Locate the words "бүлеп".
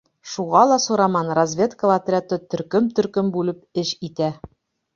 3.39-3.85